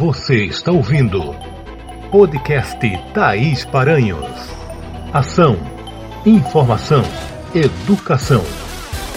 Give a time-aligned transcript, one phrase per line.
[0.00, 1.20] Você está ouvindo
[2.10, 2.80] podcast
[3.12, 4.24] Thaís Paranhos.
[5.12, 5.58] Ação,
[6.24, 7.02] informação,
[7.54, 8.42] educação.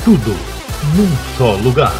[0.03, 0.31] Tudo
[0.93, 1.93] num só lugar.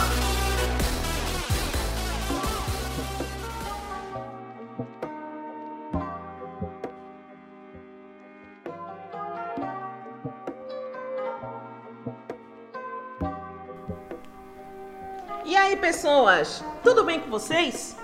[15.45, 16.61] E aí, pessoas?
[16.83, 18.02] Tudo bem com vocês?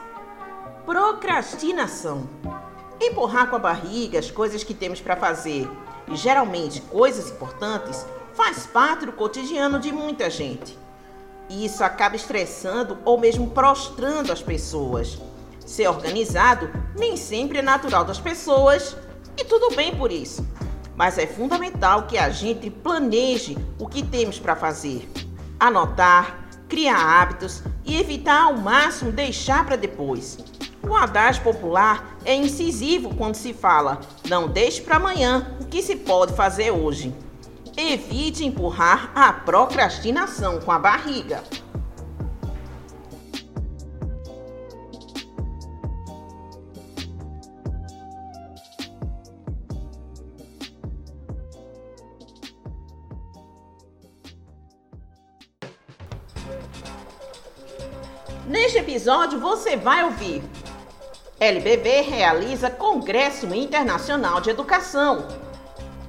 [0.90, 2.28] Procrastinação.
[3.00, 5.70] Empurrar com a barriga as coisas que temos para fazer,
[6.08, 10.76] e geralmente coisas importantes, faz parte do cotidiano de muita gente.
[11.48, 15.20] E isso acaba estressando ou mesmo prostrando as pessoas.
[15.64, 18.98] Ser organizado nem sempre é natural das pessoas,
[19.38, 20.44] e tudo bem por isso.
[20.96, 25.08] Mas é fundamental que a gente planeje o que temos para fazer.
[25.60, 30.59] Anotar, criar hábitos e evitar ao máximo deixar para depois.
[30.90, 35.96] O adágio popular é incisivo quando se fala: não deixe para amanhã o que se
[35.96, 37.14] pode fazer hoje.
[37.78, 41.44] Evite empurrar a procrastinação com a barriga.
[58.48, 60.42] Neste episódio você vai ouvir.
[61.40, 65.26] LBB realiza Congresso Internacional de Educação.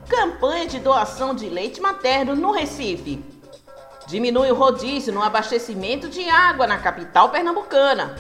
[0.09, 3.25] Campanha de doação de leite materno no Recife.
[4.09, 8.17] Diminui o rodízio no abastecimento de água na capital pernambucana.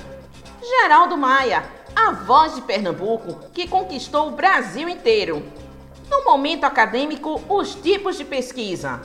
[0.62, 1.64] Geraldo Maia,
[1.96, 5.42] a voz de Pernambuco que conquistou o Brasil inteiro.
[6.08, 9.00] No momento acadêmico, os tipos de pesquisa.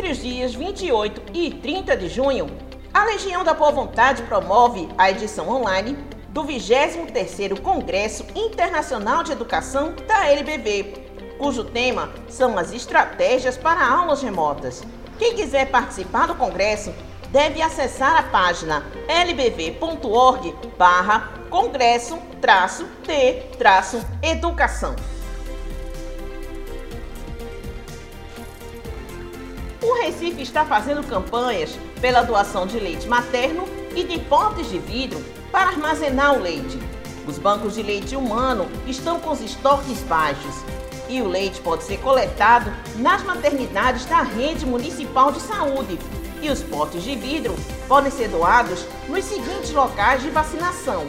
[0.00, 2.46] Entre os dias 28 e 30 de junho,
[2.94, 5.94] a Legião da Boa Vontade promove a edição online
[6.30, 11.04] do 23º Congresso Internacional de Educação da LBB,
[11.36, 14.82] cujo tema são as estratégias para aulas remotas.
[15.18, 16.94] Quem quiser participar do congresso
[17.28, 20.54] deve acessar a página lbv.org
[29.90, 35.20] O Recife está fazendo campanhas pela doação de leite materno e de potes de vidro
[35.50, 36.78] para armazenar o leite.
[37.26, 40.54] Os bancos de leite humano estão com os estoques baixos
[41.08, 45.98] e o leite pode ser coletado nas maternidades da rede municipal de saúde.
[46.40, 47.56] E os potes de vidro
[47.88, 51.04] podem ser doados nos seguintes locais de vacinação: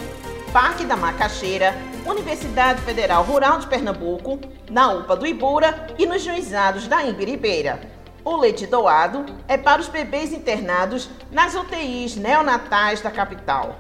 [0.52, 4.40] Parque da Macaxeira, Universidade Federal Rural de Pernambuco,
[4.72, 7.91] na UPA do Ibura e nos juizados da Imbiribeira.
[8.24, 13.76] O leite doado é para os bebês internados nas UTIs neonatais da capital.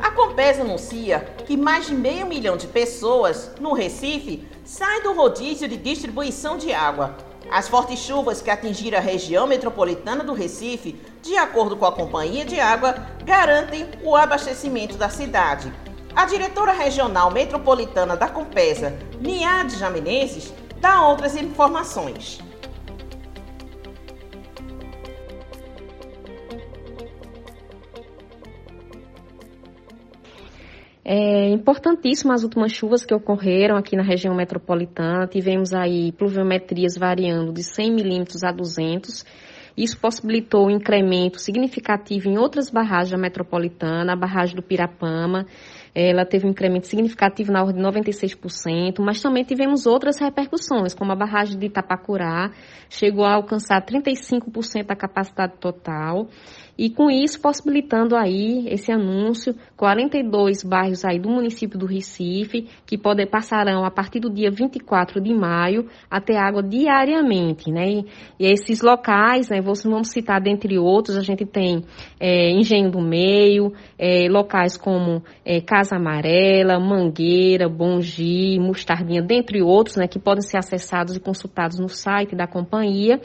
[0.00, 5.68] A Compesa anuncia que mais de meio milhão de pessoas no Recife saem do rodízio
[5.68, 7.16] de distribuição de água.
[7.50, 12.44] As fortes chuvas que atingiram a região metropolitana do Recife, de acordo com a Companhia
[12.44, 12.94] de Água,
[13.24, 15.72] garantem o abastecimento da cidade.
[16.16, 20.50] A diretora regional metropolitana da Compesa, Niade Jamenezes,
[20.80, 22.40] dá outras informações.
[31.04, 35.26] É importantíssimo as últimas chuvas que ocorreram aqui na região metropolitana.
[35.26, 39.22] Tivemos aí pluviometrias variando de 100 milímetros a 200.
[39.76, 45.46] Isso possibilitou um incremento significativo em outras barragens da metropolitana, a barragem do Pirapama,
[45.98, 51.10] ela teve um incremento significativo na ordem de 96%, mas também tivemos outras repercussões, como
[51.10, 52.50] a barragem de Itapacurá,
[52.90, 56.28] chegou a alcançar 35% da capacidade total,
[56.78, 62.98] e com isso possibilitando aí esse anúncio, 42 bairros aí do município do Recife, que
[62.98, 67.88] pode, passarão a partir do dia 24 de maio a ter água diariamente, né?
[67.88, 68.04] E,
[68.38, 71.84] e esses locais, né, vamos citar dentre outros, a gente tem
[72.20, 79.96] é, Engenho do Meio, é, locais como é, Casa Amarela, Mangueira, Bongi, Mostardinha, dentre outros,
[79.96, 83.20] né, que podem ser acessados e consultados no site da companhia.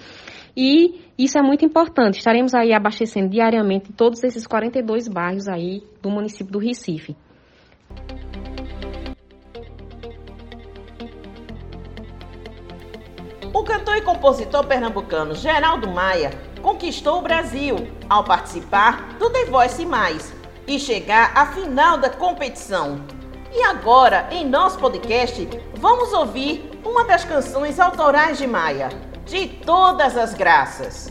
[0.56, 2.18] E isso é muito importante.
[2.18, 7.16] Estaremos aí abastecendo diariamente todos esses 42 bairros aí do município do Recife.
[13.54, 16.32] o cantor e compositor pernambucano Geraldo Maia
[16.64, 17.76] conquistou o Brasil
[18.10, 20.34] ao participar do The Voice Mais
[20.68, 23.00] e chegar à final da competição.
[23.54, 28.90] E agora, em nosso podcast, vamos ouvir uma das canções autorais de Maia,
[29.31, 31.10] De Todas as Graças.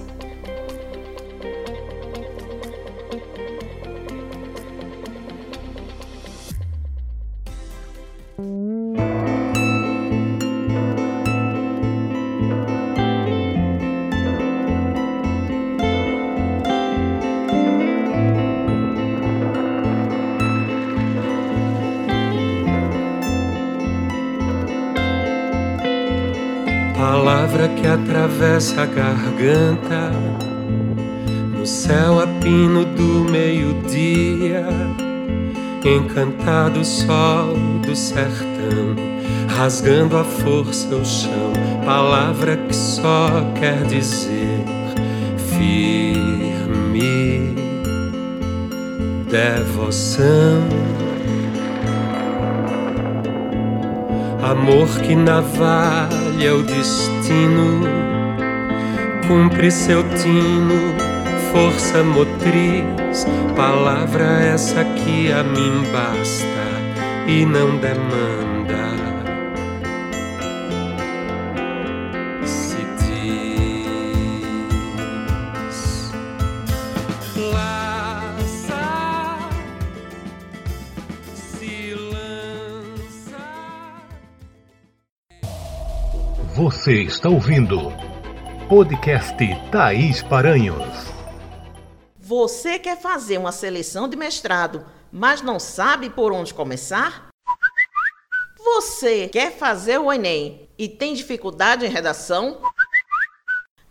[27.01, 30.13] Palavra que atravessa a garganta.
[31.59, 34.67] No céu a pino do meio-dia,
[35.83, 37.57] encantado sol
[37.87, 38.97] do sertão,
[39.57, 41.53] rasgando a força o chão.
[41.87, 44.65] Palavra que só quer dizer
[45.57, 47.55] firme
[49.31, 50.90] devoção.
[54.51, 57.87] Amor que navalha o destino,
[59.29, 60.75] cumpre seu tino,
[61.53, 63.25] força motriz,
[63.55, 68.50] palavra essa que a mim basta e não demanda.
[86.71, 87.77] Você está ouvindo
[88.69, 89.37] podcast
[89.73, 90.87] Thaís Paranhos.
[92.17, 97.29] Você quer fazer uma seleção de mestrado, mas não sabe por onde começar?
[98.57, 102.63] Você quer fazer o Enem e tem dificuldade em redação?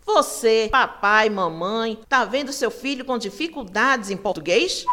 [0.06, 4.86] Você, papai, mamãe, tá vendo seu filho com dificuldades em português?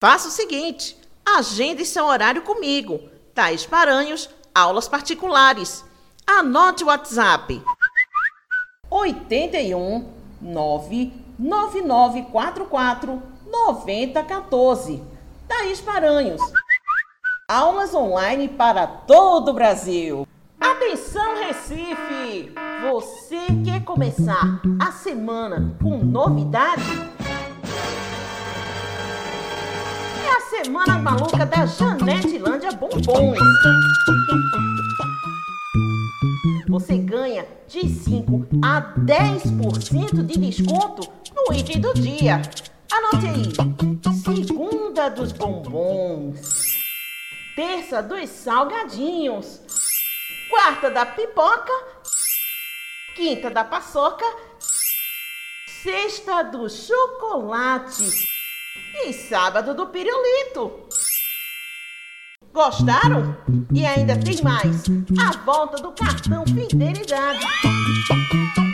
[0.00, 3.00] Faça o seguinte: agende seu horário comigo.
[3.32, 5.84] Thaís Paranhos, aulas particulares.
[6.26, 7.62] Anote o WhatsApp.
[8.90, 10.08] 81
[10.40, 15.02] 99944 9014.
[15.46, 16.40] Thaís Paranhos.
[17.48, 20.26] Aulas online para todo o Brasil.
[20.58, 22.54] Atenção, Recife!
[22.90, 26.82] Você quer começar a semana com novidade?
[30.24, 33.38] É a Semana Maluca da Janete Lândia Bombons.
[36.74, 42.42] Você ganha de 5 a 10% de desconto no item do dia.
[42.90, 46.40] Anote aí: segunda dos bombons,
[47.54, 49.60] terça dos salgadinhos,
[50.50, 51.72] quarta da pipoca,
[53.14, 54.26] quinta da paçoca,
[55.80, 58.26] sexta do chocolate
[59.04, 60.88] e sábado do pirulito.
[62.54, 63.36] Gostaram?
[63.72, 64.84] E ainda tem mais:
[65.18, 67.44] a volta do cartão Fidelidade.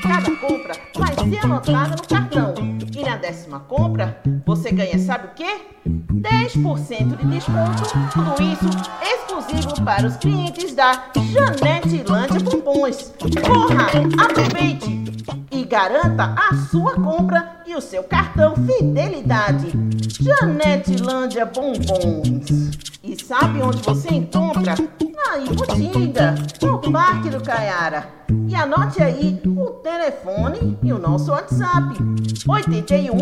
[0.03, 2.55] Cada compra vai ser anotada no cartão.
[2.95, 5.63] E na décima compra, você ganha, sabe o quê?
[5.89, 7.83] 10% de desconto.
[8.13, 8.69] Tudo isso
[9.03, 13.15] exclusivo para os clientes da Janete Lândia Bombons.
[13.47, 13.87] Corra,
[14.23, 15.05] aproveite
[15.51, 19.73] e garanta a sua compra e o seu cartão Fidelidade.
[20.21, 22.90] Janete Lândia Bombons.
[23.27, 24.75] Sabe onde você encontra?
[24.75, 28.09] Na Iputinga, no Parque do Caiara.
[28.49, 31.97] E anote aí o telefone e o nosso WhatsApp.
[32.49, 33.19] 81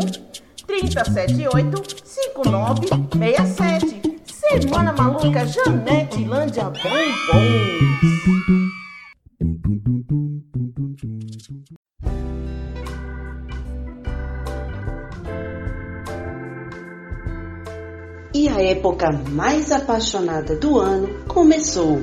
[0.66, 4.18] 378 5967.
[4.24, 7.98] Semana Maluca Janete Lândia Bombons.
[9.40, 11.77] E
[18.58, 22.02] a época mais apaixonada do ano começou.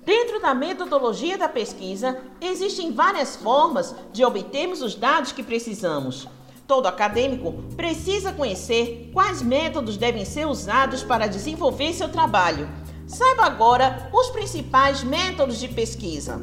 [0.03, 6.27] Dentro da metodologia da pesquisa, existem várias formas de obtermos os dados que precisamos.
[6.67, 12.69] Todo acadêmico precisa conhecer quais métodos devem ser usados para desenvolver seu trabalho.
[13.07, 16.41] Saiba agora os principais métodos de pesquisa.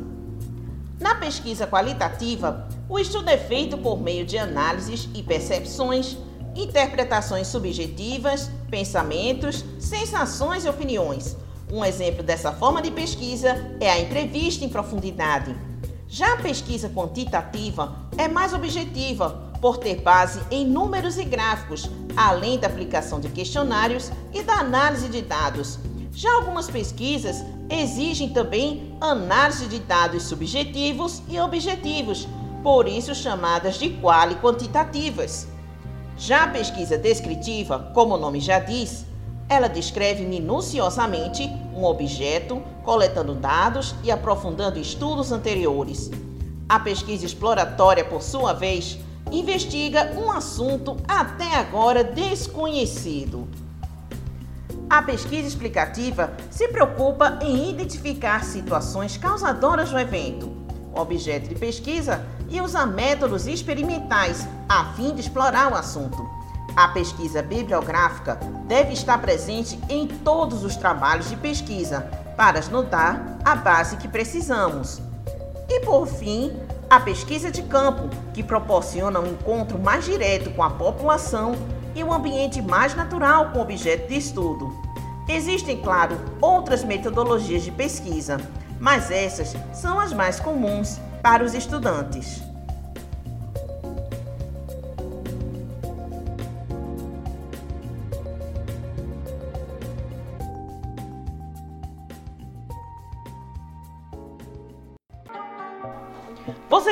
[0.98, 6.16] Na pesquisa qualitativa, o estudo é feito por meio de análises e percepções,
[6.56, 11.36] interpretações subjetivas, pensamentos, sensações e opiniões
[11.72, 15.56] um exemplo dessa forma de pesquisa é a entrevista em profundidade.
[16.06, 22.58] Já a pesquisa quantitativa é mais objetiva, por ter base em números e gráficos, além
[22.58, 25.78] da aplicação de questionários e da análise de dados.
[26.12, 32.28] Já algumas pesquisas exigem também análise de dados subjetivos e objetivos,
[32.62, 35.48] por isso chamadas de quali quantitativas.
[36.16, 39.04] Já a pesquisa descritiva, como o nome já diz,
[39.48, 46.10] ela descreve minuciosamente um objeto, coletando dados e aprofundando estudos anteriores.
[46.68, 48.98] A pesquisa exploratória, por sua vez,
[49.30, 53.48] investiga um assunto até agora desconhecido.
[54.88, 60.52] A pesquisa explicativa se preocupa em identificar situações causadoras do evento,
[60.94, 66.28] objeto de pesquisa e usa métodos experimentais a fim de explorar o assunto.
[66.76, 72.00] A pesquisa bibliográfica deve estar presente em todos os trabalhos de pesquisa
[72.36, 75.00] para nos dar a base que precisamos.
[75.68, 76.52] E por fim,
[76.94, 81.56] a pesquisa de campo, que proporciona um encontro mais direto com a população
[81.92, 84.72] e um ambiente mais natural com o objeto de estudo.
[85.28, 88.38] Existem, claro, outras metodologias de pesquisa,
[88.78, 92.40] mas essas são as mais comuns para os estudantes.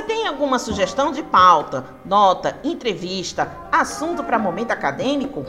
[0.02, 5.44] Você tem alguma sugestão de pauta, nota, entrevista, assunto para momento acadêmico?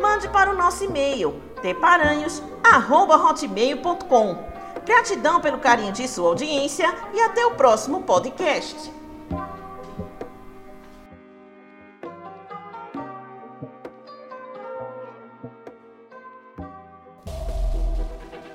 [0.00, 4.38] Mande para o nosso e-mail tparanhos@hotmail.com.
[4.86, 8.90] Gratidão pelo carinho de sua audiência e até o próximo podcast.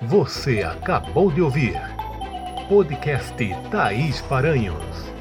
[0.01, 1.79] Você acabou de ouvir
[2.67, 3.35] podcast
[3.69, 5.12] Thaís Paranhos.